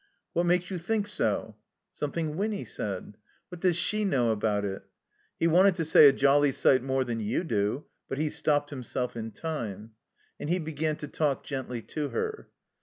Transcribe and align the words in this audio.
"What 0.33 0.47
makes 0.47 0.71
you 0.71 0.79
think 0.79 1.05
so?" 1.07 1.57
"Something 1.93 2.35
Winny 2.35 2.65
said." 2.65 3.17
"What 3.49 3.61
does 3.61 3.75
she 3.77 4.03
know 4.03 4.31
about 4.31 4.65
it?" 4.65 4.81
He 5.39 5.45
wanted 5.45 5.75
to 5.75 5.85
say 5.85 6.07
"A 6.09 6.11
jolly 6.11 6.51
sight 6.51 6.81
more 6.81 7.03
than 7.03 7.19
you 7.19 7.43
do," 7.43 7.85
but 8.09 8.17
he 8.17 8.31
stopped 8.31 8.71
himself 8.71 9.15
in 9.15 9.29
time. 9.29 9.91
He 10.39 10.57
began 10.57 10.95
to 10.95 11.07
talk 11.07 11.43
gently 11.43 11.83
to 11.83 12.09
her. 12.09 12.49